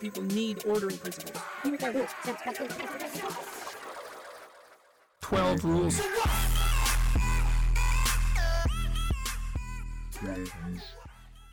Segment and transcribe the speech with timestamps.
[0.00, 1.42] People need ordering principles.
[5.20, 6.00] 12 rules.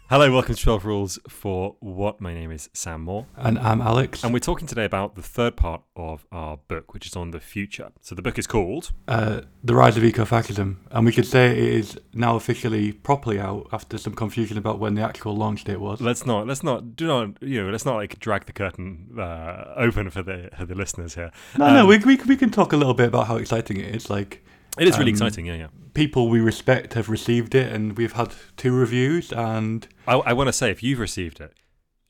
[0.10, 2.22] Hello, welcome to 12 Rules for What?
[2.22, 3.26] My name is Sam Moore.
[3.36, 4.24] And I'm Alex.
[4.24, 7.42] And we're talking today about the third part of our book, which is on the
[7.42, 7.92] future.
[8.00, 10.78] So the book is called uh, The Rise of Ecofascism.
[10.92, 14.96] And we could say it is now officially properly out after some confusion about when
[14.96, 16.00] the actual launch date was.
[16.00, 19.74] Let's not, let's not, do not, you know, let's not like drag the curtain uh,
[19.76, 21.32] open for the for the listeners here.
[21.58, 23.94] No, um, no, we, we, we can talk a little bit about how exciting it
[23.94, 24.10] is.
[24.10, 24.46] Like,
[24.80, 25.68] it is really um, exciting, yeah, yeah.
[25.94, 29.32] People we respect have received it, and we've had two reviews.
[29.32, 31.54] And I, I want to say, if you've received it,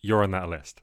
[0.01, 0.81] you're on that list.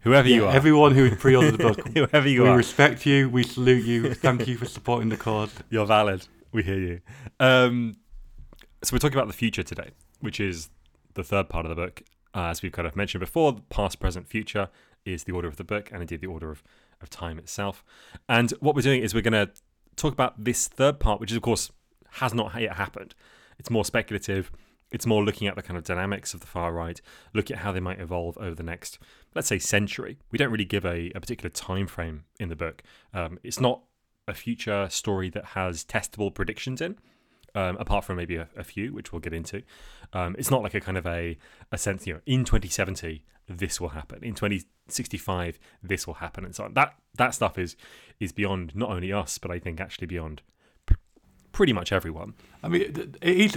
[0.00, 3.06] Whoever yeah, you are, everyone who pre-ordered the book, whoever you we are, we respect
[3.06, 3.28] you.
[3.28, 4.14] We salute you.
[4.14, 5.52] Thank you for supporting the cause.
[5.70, 6.28] You're valid.
[6.52, 7.00] We hear you.
[7.40, 7.96] Um,
[8.84, 10.70] so we're talking about the future today, which is
[11.14, 12.02] the third part of the book.
[12.34, 14.68] Uh, as we've kind of mentioned before, past, present, future
[15.04, 16.62] is the order of the book, and indeed the order of,
[17.00, 17.82] of time itself.
[18.28, 19.50] And what we're doing is we're going to
[19.96, 21.70] talk about this third part, which is, of course,
[22.12, 23.14] has not yet happened.
[23.58, 24.50] It's more speculative.
[24.92, 27.00] It's more looking at the kind of dynamics of the far right,
[27.34, 28.98] look at how they might evolve over the next,
[29.34, 30.18] let's say, century.
[30.30, 32.82] We don't really give a, a particular time frame in the book.
[33.12, 33.82] Um, it's not
[34.28, 36.98] a future story that has testable predictions in.
[37.54, 39.62] Um, apart from maybe a, a, few, which we'll get into.
[40.12, 41.38] Um, it's not like a kind of a,
[41.72, 44.22] a sense, you know, in 2070, this will happen.
[44.22, 46.74] In 2065, this will happen, and so on.
[46.74, 47.76] That that stuff is
[48.20, 50.42] is beyond not only us, but I think actually beyond
[51.56, 52.34] pretty much everyone.
[52.62, 52.82] I mean,
[53.22, 53.52] it is,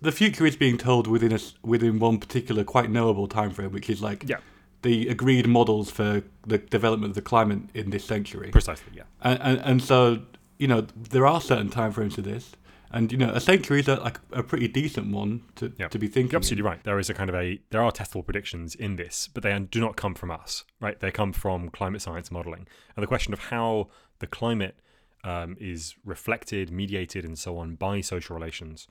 [0.00, 3.90] the future is being told within a, within one particular quite knowable time frame, which
[3.90, 4.36] is like yeah.
[4.82, 8.50] the agreed models for the development of the climate in this century.
[8.50, 9.02] Precisely, yeah.
[9.20, 10.22] And, and, and so
[10.58, 12.52] you know there are certain time frames to this.
[12.94, 15.90] And you know, a century is a, like a pretty decent one to, yep.
[15.90, 16.30] to be thinking.
[16.30, 16.82] You're absolutely right.
[16.84, 19.80] There is a kind of a there are testable predictions in this, but they do
[19.80, 20.98] not come from us, right?
[21.00, 23.88] They come from climate science modeling, and the question of how
[24.20, 24.76] the climate
[25.24, 28.86] um, is reflected, mediated, and so on by social relations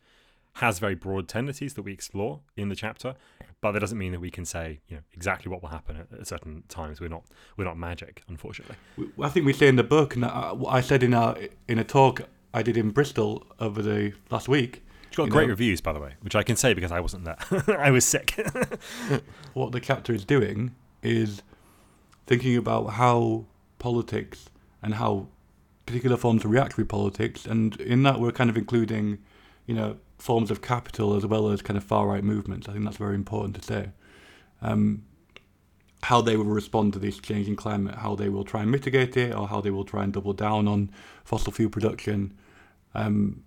[0.57, 3.15] has very broad tendencies that we explore in the chapter,
[3.59, 6.19] but that doesn't mean that we can say you know exactly what will happen at,
[6.19, 6.99] at certain times.
[6.99, 7.23] We're not
[7.55, 8.75] we're not magic, unfortunately.
[9.21, 11.37] I think we say in the book, and I said in our
[11.69, 14.83] in a talk I did in Bristol over the last week.
[15.07, 17.25] It's got great know, reviews, by the way, which I can say because I wasn't
[17.25, 17.37] there.
[17.79, 18.31] I was sick.
[19.53, 21.43] what the chapter is doing is
[22.25, 23.45] thinking about how
[23.79, 24.49] politics
[24.81, 25.27] and how
[25.85, 29.19] particular forms of reactionary politics, and in that we're kind of including,
[29.65, 32.67] you know, forms of capital as well as kind of far right movements.
[32.67, 33.89] I think that's very important to say.
[34.61, 35.03] Um,
[36.03, 39.33] how they will respond to this changing climate, how they will try and mitigate it,
[39.33, 40.91] or how they will try and double down on
[41.23, 42.37] fossil fuel production.
[42.93, 43.43] Um,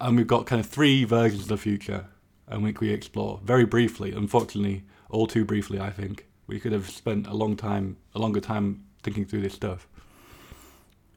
[0.00, 2.06] and we've got kind of three versions of the future,
[2.48, 4.12] and we we explore very briefly.
[4.12, 8.40] Unfortunately, all too briefly, I think we could have spent a long time, a longer
[8.40, 9.86] time thinking through this stuff.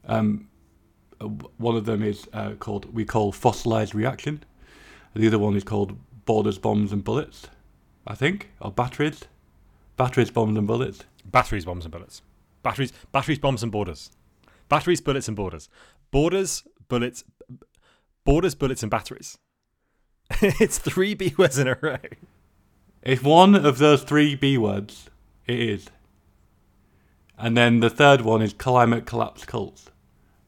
[0.05, 0.49] Um,
[1.57, 4.43] one of them is uh, called we call fossilized reaction.
[5.15, 7.47] The other one is called borders, bombs, and bullets.
[8.05, 9.25] I think, or batteries,
[10.01, 11.03] batteries, bombs, and bullets.
[11.25, 12.23] Batteries, bombs, and bullets.
[12.63, 14.09] Batteries, batteries, bombs, and borders.
[14.67, 15.69] Batteries, bullets, and borders.
[16.09, 17.23] Borders, bullets,
[18.25, 19.38] borders, bullets, and batteries.
[20.41, 21.97] it's three B words in a row.
[23.03, 25.07] If one of those three B words,
[25.45, 25.88] it is.
[27.38, 29.91] And then the third one is climate collapse cults.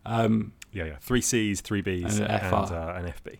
[0.04, 0.96] Um, yeah, yeah.
[1.00, 3.38] Three C's, three B's, and, and, uh, FB.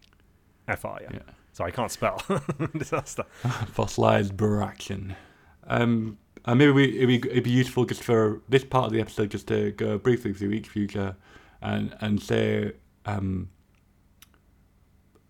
[0.78, 1.10] FR, yeah.
[1.12, 1.20] yeah.
[1.54, 2.24] So I can't spell.
[2.78, 3.24] Disaster.
[3.74, 5.16] Fossilized Baraction.
[5.68, 9.00] Um, and maybe we, it'd, be, it'd be useful just for this part of the
[9.00, 11.16] episode just to go briefly through each future
[11.62, 12.74] and, and say
[13.06, 13.50] um,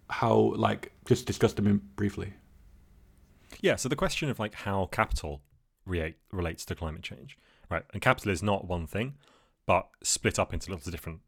[0.10, 2.34] how, like, just discuss them briefly.
[3.62, 5.42] Yeah, so the question of like how capital
[5.86, 7.38] re- relates to climate change,
[7.70, 7.84] right?
[7.94, 9.14] And capital is not one thing
[9.66, 11.22] but split up into lots of different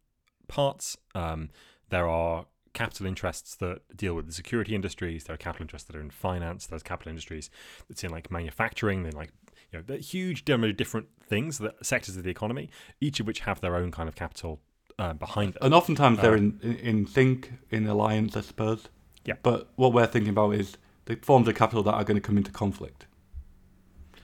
[0.48, 0.98] parts.
[1.14, 1.50] Um,
[1.90, 5.24] there are capital interests that deal with the security industries.
[5.24, 6.68] There are capital interests that are in finance.
[6.68, 7.50] There's capital industries
[7.90, 9.02] that's in like manufacturing.
[9.02, 9.32] Then like
[9.72, 12.70] you know, huge number of different things that sectors of the economy,
[13.02, 14.62] each of which have their own kind of capital
[15.00, 15.64] uh, behind them.
[15.64, 18.88] And oftentimes they're um, in, in sync, in alliance, I suppose.
[19.26, 19.36] Yeah.
[19.42, 22.38] But what we're thinking about is the forms of capital that are going to come
[22.38, 23.08] into conflict.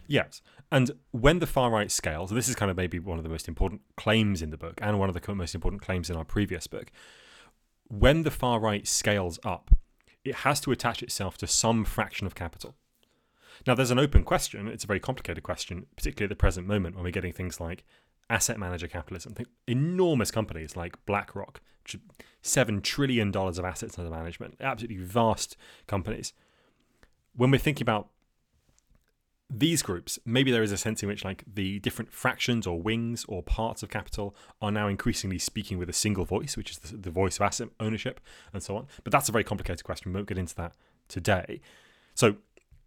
[0.08, 0.42] Yes.
[0.72, 3.48] And when the far right scales, this is kind of maybe one of the most
[3.48, 6.68] important claims in the book and one of the most important claims in our previous
[6.68, 6.92] book.
[7.92, 9.76] When the far right scales up,
[10.24, 12.76] it has to attach itself to some fraction of capital.
[13.68, 14.70] Now, there's an open question.
[14.70, 17.84] It's a very complicated question, particularly at the present moment when we're getting things like
[18.30, 19.34] asset manager capitalism.
[19.34, 21.60] Think enormous companies like BlackRock,
[22.42, 26.32] $7 trillion of assets under management, absolutely vast companies.
[27.36, 28.08] When we're thinking about
[29.54, 33.26] these groups, maybe there is a sense in which like the different fractions or wings
[33.28, 36.96] or parts of capital are now increasingly speaking with a single voice, which is the,
[36.96, 38.22] the voice of asset ownership
[38.54, 38.88] and so on.
[39.04, 40.12] But that's a very complicated question.
[40.12, 40.78] We won't get into that
[41.10, 41.60] today.
[42.16, 42.38] So,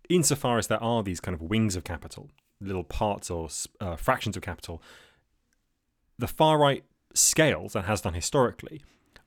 [0.08, 2.30] insofar as there are these kind of wings of capital,
[2.60, 3.48] little parts or
[3.80, 4.82] uh, fractions of capital,
[6.18, 8.82] the far right scales and has done historically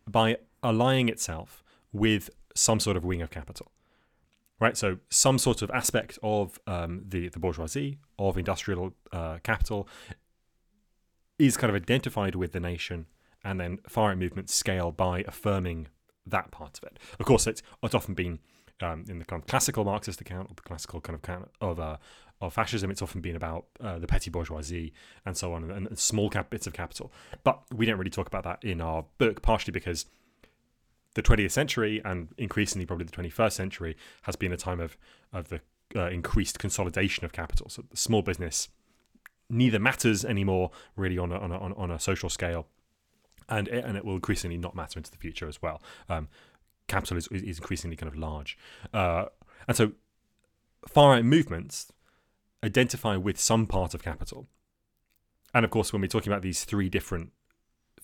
[0.08, 1.64] by aligning itself
[1.94, 3.72] with some sort of wing of capital
[4.60, 4.78] right?
[4.78, 9.88] So some sort of aspect of um, the the bourgeoisie of industrial uh, capital
[11.40, 13.06] is kind of identified with the nation,
[13.44, 15.88] and then far right movements scale by affirming
[16.26, 17.00] that part of it.
[17.20, 18.40] Of course, it's it's often been
[18.82, 21.80] um, in the kind of classical Marxist account or the classical kind of account of
[21.80, 21.98] uh,
[22.42, 22.92] of fascism.
[22.92, 24.94] It's often been about uh, the petty bourgeoisie
[25.26, 27.12] and so on, and, and small cap bits of capital.
[27.44, 30.06] But we don't really talk about that in our book, partially because
[31.18, 34.98] the 20th century and increasingly probably the 21st century has been a time of
[35.34, 35.60] of the
[35.96, 37.70] uh, increased consolidation of capital.
[37.70, 38.70] So the small business
[39.50, 42.68] neither matters anymore really on a, on a, on a social scale,
[43.50, 45.82] and it, and it will increasingly not matter into the future as well.
[46.08, 46.28] Um,
[46.88, 48.56] capital is, is increasingly kind of large,
[48.94, 49.26] uh,
[49.68, 49.94] and so
[50.88, 51.92] far right movements
[52.64, 54.48] identify with some part of capital.
[55.52, 57.32] And of course, when we're talking about these three different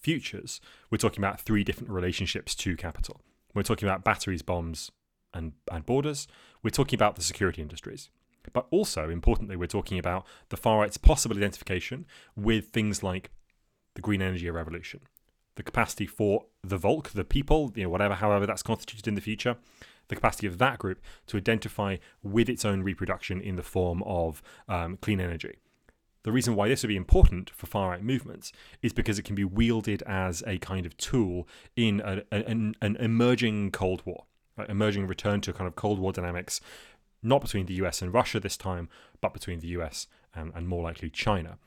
[0.03, 0.61] futures,
[0.91, 3.21] we're talking about three different relationships to capital.
[3.53, 4.91] We're talking about batteries, bombs,
[5.33, 6.27] and, and borders.
[6.61, 8.09] We're talking about the security industries.
[8.51, 12.05] But also, importantly, we're talking about the far right's possible identification
[12.35, 13.31] with things like
[13.95, 14.99] the green energy revolution,
[15.55, 19.21] the capacity for the Volk, the people, you know, whatever, however that's constituted in the
[19.21, 19.55] future,
[20.09, 24.43] the capacity of that group to identify with its own reproduction in the form of
[24.67, 25.55] um, clean energy.
[26.23, 29.35] The reason why this would be important for far right movements is because it can
[29.35, 34.23] be wielded as a kind of tool in a, a, an, an, emerging Cold War,
[34.57, 34.69] right?
[34.69, 36.61] emerging return to kind of Cold War dynamics,
[37.21, 38.87] not between the US and Russia this time,
[39.19, 41.57] but between the US and, um, and more likely China.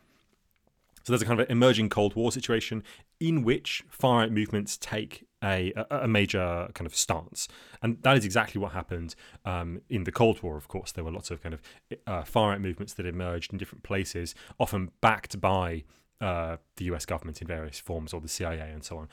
[1.05, 2.83] So there's a kind of emerging Cold War situation
[3.21, 7.49] in which far right movements take a, a, major kind of stance.
[7.83, 9.15] And that is exactly what happened
[9.45, 10.93] um, in the Cold War, of course.
[10.93, 11.63] There were lots of kind of
[12.07, 15.85] uh, far right movements that emerged in different places, often backed by
[16.21, 19.09] uh, the US government in various forms or the CIA and so on.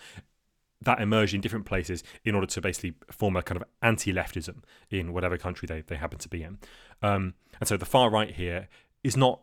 [0.82, 4.64] That emerged in different places in order to basically form a kind of anti leftism
[4.90, 6.58] in whatever country they, they happen to be in.
[7.02, 8.68] Um, and so the far right here
[9.04, 9.42] is not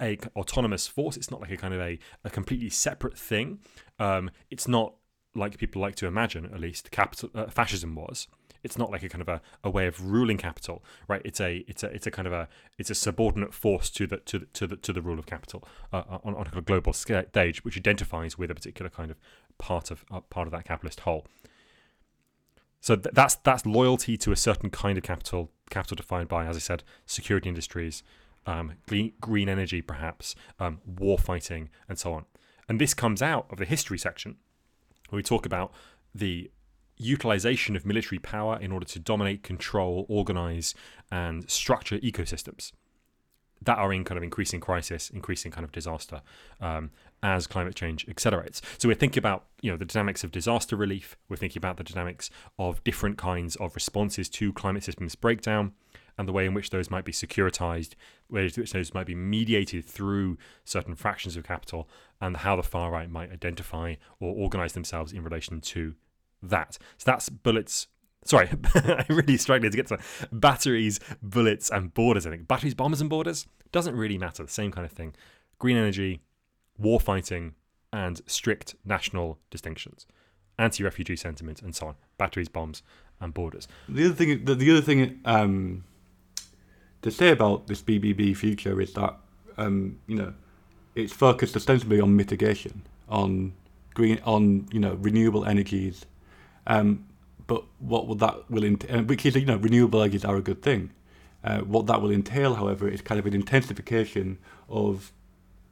[0.00, 1.16] a autonomous force.
[1.16, 3.60] It's not like a kind of a, a completely separate thing.
[3.98, 4.94] Um, it's not
[5.34, 8.26] like people like to imagine, at least, capital uh, fascism was.
[8.62, 11.22] It's not like a kind of a, a way of ruling capital, right?
[11.24, 12.48] It's a it's a it's a kind of a
[12.78, 15.66] it's a subordinate force to the to the to the, to the rule of capital
[15.92, 19.16] uh, uh on, on a global stage, which identifies with a particular kind of
[19.56, 21.26] part of uh, part of that capitalist whole.
[22.80, 26.56] So th- that's that's loyalty to a certain kind of capital, capital defined by, as
[26.56, 28.02] I said, security industries,
[28.46, 32.24] um, green, energy, perhaps, um, war fighting, and so on.
[32.68, 34.36] And this comes out of the history section
[35.16, 35.72] we talk about
[36.14, 36.50] the
[36.96, 40.74] utilization of military power in order to dominate, control, organize,
[41.10, 42.72] and structure ecosystems
[43.62, 46.22] that are in kind of increasing crisis, increasing kind of disaster
[46.60, 46.90] um,
[47.22, 48.62] as climate change accelerates.
[48.78, 51.16] So we're thinking about you know the dynamics of disaster relief.
[51.28, 55.72] We're thinking about the dynamics of different kinds of responses to climate systems breakdown
[56.20, 57.94] and the way in which those might be securitized,
[58.28, 60.36] ways in which those might be mediated through
[60.66, 61.88] certain fractions of capital,
[62.20, 65.94] and how the far right might identify or organize themselves in relation to
[66.42, 66.74] that.
[66.98, 67.86] So that's bullets.
[68.26, 69.98] Sorry, I really struggling to get to
[70.30, 72.26] batteries, bullets, and borders.
[72.26, 74.42] I think batteries, bombers, and borders doesn't really matter.
[74.42, 75.14] The same kind of thing.
[75.58, 76.20] Green energy,
[76.76, 77.54] war fighting,
[77.94, 80.06] and strict national distinctions,
[80.58, 81.94] anti-refugee sentiment, and so on.
[82.18, 82.82] Batteries, bombs,
[83.20, 83.66] and borders.
[83.88, 85.84] The other thing, the, the other thing um,
[87.02, 89.16] to say about this BBB future is that
[89.56, 90.34] um, you know
[90.94, 93.52] it's focused ostensibly on mitigation, on
[93.94, 96.06] green, on you know renewable energies,
[96.66, 97.06] um,
[97.46, 99.02] but what will that will entail?
[99.02, 100.90] Which is you know renewable energies are a good thing.
[101.42, 104.38] Uh, what that will entail, however, is kind of an intensification
[104.68, 105.12] of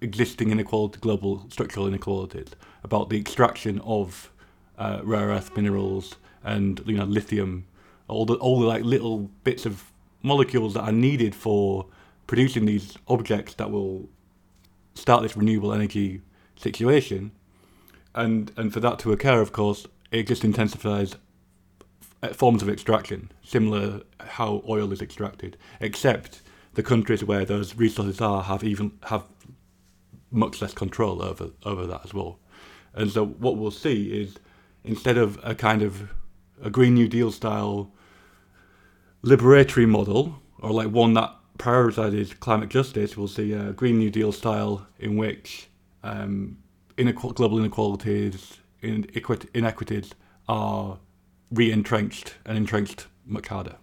[0.01, 2.49] existing inequality, global structural inequalities,
[2.85, 4.33] about the extraction of
[4.79, 7.67] uh, rare earth minerals and you know lithium,
[8.07, 11.87] all the all the like little bits of molecules that are needed for
[12.27, 14.09] producing these objects that will
[14.95, 16.21] start this renewable energy
[16.57, 17.33] situation.
[18.15, 21.17] And and for that to occur, of course, it just intensifies
[22.33, 26.43] forms of extraction, similar how oil is extracted, except
[26.75, 29.25] the countries where those resources are have even have
[30.31, 32.39] much less control over over that as well.
[32.95, 34.37] And so what we'll see is
[34.85, 36.11] instead of a kind of
[36.63, 37.93] a Green New Deal style
[39.25, 44.33] liberatory model, or like one that prioritizes climate justice, was the a Green New Deal
[44.33, 45.69] style in which
[46.03, 46.59] um,
[46.97, 49.07] global inequalities, in-
[49.55, 50.15] inequities
[50.49, 50.99] are
[51.51, 53.77] re-entrenched and entrenched much harder.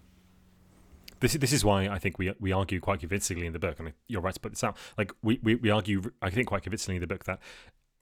[1.19, 3.93] This this is why I think we we argue quite convincingly in the book, and
[4.07, 4.77] you're right to put this out.
[4.97, 7.39] Like we, we, we argue, I think quite convincingly in the book that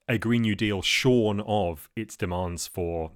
[0.07, 3.11] a Green New Deal shorn of its demands for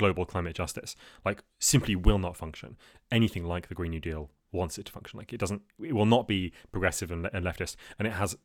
[0.00, 2.76] global climate justice, like simply will not function
[3.12, 5.18] anything like the Green New Deal wants it to function.
[5.18, 8.36] Like it doesn't, it will not be progressive and, and leftist, and it has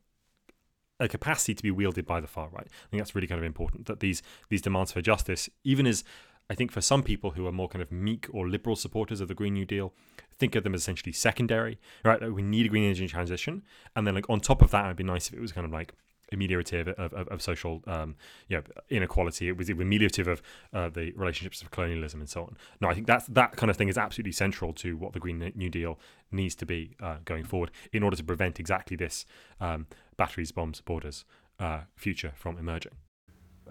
[1.00, 2.68] a capacity to be wielded by the far right.
[2.68, 6.04] I think that's really kind of important that these these demands for justice, even as
[6.48, 9.28] I think for some people who are more kind of meek or liberal supporters of
[9.28, 9.94] the Green New Deal,
[10.38, 11.78] think of them as essentially secondary.
[12.04, 13.62] Right, we need a green energy transition,
[13.94, 15.72] and then like on top of that, it'd be nice if it was kind of
[15.72, 15.94] like
[16.32, 18.16] ameliorative of, of, of social um,
[18.48, 19.48] you know, inequality.
[19.48, 20.42] It was ameliorative of
[20.72, 22.56] uh, the relationships of colonialism and so on.
[22.80, 25.52] No, I think that that kind of thing is absolutely central to what the Green
[25.54, 25.98] New Deal
[26.30, 29.26] needs to be uh, going forward in order to prevent exactly this
[29.60, 31.24] um, batteries, bombs, borders
[31.60, 32.92] uh, future from emerging.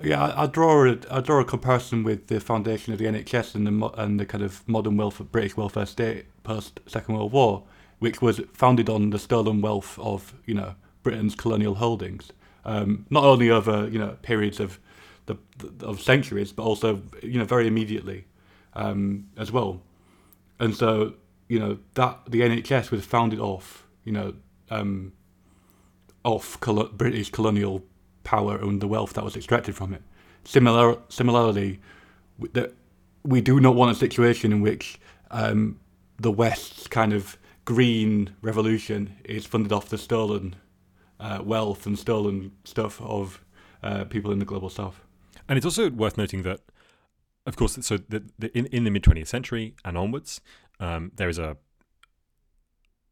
[0.03, 3.55] Yeah, I, I draw a, I draw a comparison with the foundation of the NHS
[3.55, 7.63] and the and the kind of modern welfare, British welfare state post Second World War,
[8.00, 12.31] which was founded on the stolen wealth of you know Britain's colonial holdings
[12.65, 14.79] um, not only over you know periods of
[15.27, 15.38] the,
[15.81, 18.25] of centuries, but also you know very immediately
[18.74, 19.81] um, as well.
[20.60, 21.13] And so
[21.48, 24.34] you know that the NHS was founded off you know
[24.69, 25.13] um,
[26.24, 27.84] off col- British colonial
[28.24, 30.01] power and the wealth that was extracted from it.
[30.43, 31.79] Similar, similarly,
[32.53, 32.74] that
[33.24, 35.00] we do not want a situation in which
[35.31, 35.79] um,
[36.19, 40.55] the West's kind of green revolution is funded off the stolen
[41.19, 43.43] uh, wealth and stolen stuff of
[43.84, 45.01] uh, people in the global south.
[45.48, 46.62] And it's also worth noting that,
[47.45, 50.41] of course, so the, the, in, in the mid 20th century and onwards,
[50.79, 51.57] um, there is a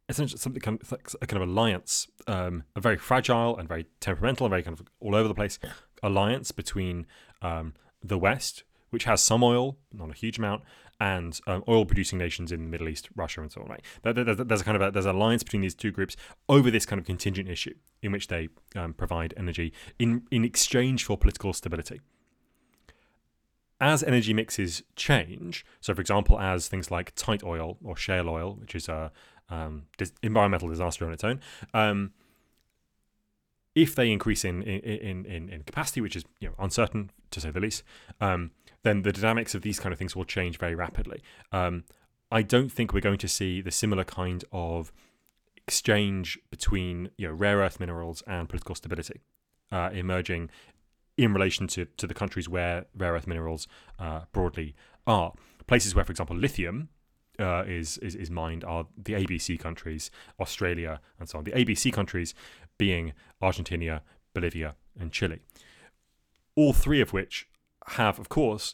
[0.10, 4.46] essentially something kind of, a kind of alliance, um, a very fragile and very temperamental
[4.46, 5.60] and very kind of all over the place
[6.02, 7.06] alliance between
[7.42, 10.62] um, the West, which has some oil, not a huge amount,
[11.00, 13.68] and um, oil-producing nations in the Middle East, Russia, and so on.
[13.68, 13.84] Right?
[14.04, 16.16] There's a kind of a, there's an alliance between these two groups
[16.48, 17.74] over this kind of contingent issue
[18.04, 22.00] in which they um, provide energy in in exchange for political stability.
[23.82, 28.54] As energy mixes change, so for example, as things like tight oil or shale oil,
[28.62, 29.12] which is a
[29.50, 31.42] um, dis- environmental disaster on its own,
[31.74, 32.14] um,
[33.76, 37.52] if they increase in in, in, in capacity, which is you know, uncertain to say
[37.52, 37.84] the least,
[38.22, 38.52] um,
[38.84, 41.22] then the dynamics of these kind of things will change very rapidly.
[41.52, 41.86] Um,
[42.32, 44.92] I don't think we're going to see the similar kind of
[45.56, 49.22] exchange between you know rare earth minerals and political stability
[49.72, 50.50] uh, emerging
[51.18, 53.68] in relation to, to the countries where rare earth minerals
[54.00, 54.76] uh, broadly
[55.06, 55.34] are.
[55.68, 56.90] Places where, for example, lithium
[57.40, 61.44] uh, is, is is mined are the ABC countries, Australia, and so on.
[61.44, 62.34] The ABC countries
[62.78, 64.02] being Argentina,
[64.34, 65.40] Bolivia, and Chile.
[66.56, 67.48] All three of which
[67.88, 68.74] have, of course,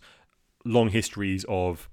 [0.65, 1.89] long histories of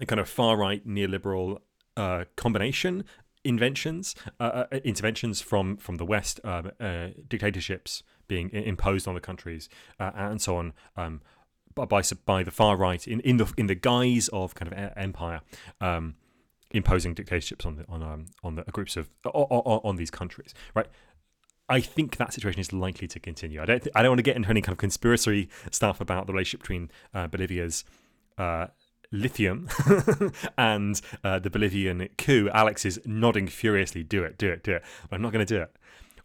[0.00, 1.58] a kind of far right neoliberal
[1.96, 3.04] uh, combination
[3.44, 9.20] inventions, uh, uh, interventions from from the West, um, uh, dictatorships being imposed on the
[9.20, 9.68] countries,
[9.98, 10.72] uh, and so on.
[10.96, 11.20] Um,
[11.74, 15.40] by by the far right in, in the in the guise of kind of empire,
[15.80, 16.16] um,
[16.72, 20.88] imposing dictatorships on the on um, on the groups of on, on these countries, right?
[21.70, 23.62] I think that situation is likely to continue.
[23.62, 23.82] I don't.
[23.82, 26.60] Th- I don't want to get into any kind of conspiracy stuff about the relationship
[26.60, 27.84] between uh, Bolivia's
[28.36, 28.66] uh,
[29.12, 29.68] lithium
[30.58, 32.50] and uh, the Bolivian coup.
[32.52, 34.02] Alex is nodding furiously.
[34.02, 34.36] Do it.
[34.36, 34.64] Do it.
[34.64, 34.82] Do it.
[35.08, 35.74] But I'm not going to do it.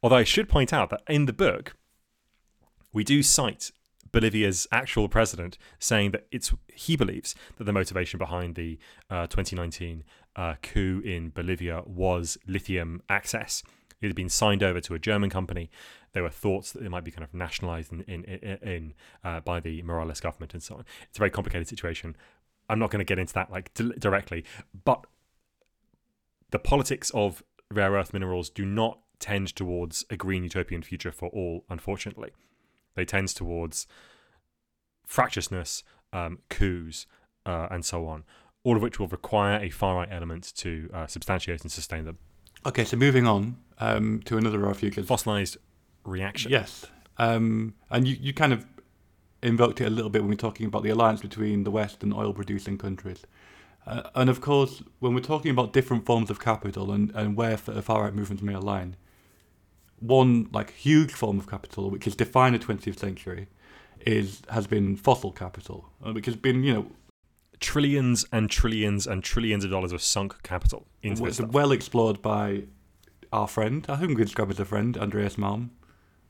[0.02, 1.76] Although I should point out that in the book,
[2.92, 3.72] we do cite
[4.12, 10.04] Bolivia's actual president saying that it's he believes that the motivation behind the uh, 2019
[10.36, 13.62] uh, coup in Bolivia was lithium access
[14.06, 15.70] it had been signed over to a German company.
[16.14, 18.94] There were thoughts that it might be kind of nationalized in, in, in,
[19.24, 20.86] uh, by the Morales government and so on.
[21.10, 22.16] It's a very complicated situation.
[22.70, 24.46] I'm not going to get into that like d- directly,
[24.84, 25.06] but
[26.52, 31.30] the politics of rare earth minerals do not tend towards a green utopian future for
[31.30, 32.30] all, unfortunately.
[32.94, 33.88] They tend towards
[35.06, 35.84] fractiousness,
[36.14, 37.08] um, coups,
[37.46, 38.24] uh, and so on,
[38.64, 42.20] all of which will require a far right element to uh, substantiate and sustain them.
[42.66, 45.06] Okay, so moving on um, to another of our futures.
[45.06, 45.58] Fossilized
[46.04, 46.52] reaction.
[46.52, 46.86] Yes.
[47.18, 48.66] Um, and you, you kind of
[49.44, 52.02] invoked it a little bit when we are talking about the alliance between the West
[52.02, 53.26] and oil producing countries.
[53.86, 57.56] Uh, and of course, when we're talking about different forms of capital and, and where
[57.56, 58.96] far right movements may align,
[60.00, 63.48] one like huge form of capital which has defined the 20th century
[64.02, 66.92] is has been fossil capital, uh, which has been you know
[67.72, 72.22] trillions and trillions and trillions of dollars of sunk capital into well, it's well explored
[72.22, 72.64] by
[73.32, 73.86] our friend.
[73.90, 75.70] I think we describe as a friend, Andreas Malm.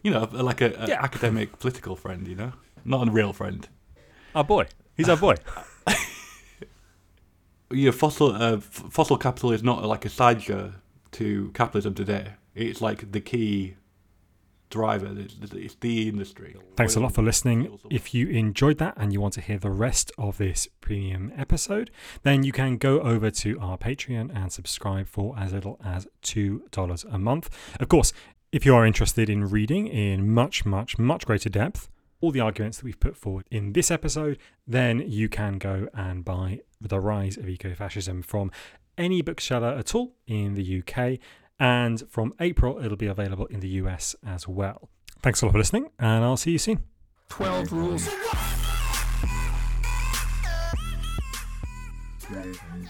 [0.03, 1.03] You know, like a, a Yeah.
[1.03, 2.27] academic political friend.
[2.27, 2.51] You know,
[2.83, 3.67] not a real friend.
[4.33, 4.67] Our boy.
[4.97, 5.35] He's our boy.
[7.71, 10.73] Yeah, fossil uh, f- fossil capital is not like a sideshow
[11.13, 12.33] to capitalism today.
[12.53, 13.75] It's like the key
[14.69, 15.11] driver.
[15.17, 16.55] It's, the industry.
[16.75, 17.79] Thanks a lot for listening.
[17.89, 21.91] If you enjoyed that and you want to hear the rest of this premium episode,
[22.23, 27.13] then you can go over to our Patreon and subscribe for as little as $2
[27.13, 27.49] a month.
[27.79, 28.13] Of course,
[28.51, 31.89] if you are interested in reading in much, much, much greater depth,
[32.21, 36.23] all the arguments that we've put forward in this episode, then you can go and
[36.23, 38.51] buy The Rise of Ecofascism from
[38.97, 41.19] any bookseller at all in the UK.
[41.59, 44.89] And from April, it'll be available in the US as well.
[45.21, 46.83] Thanks a lot for listening, and I'll see you soon.
[47.29, 48.09] 12 rules.
[52.19, 52.89] Dragons.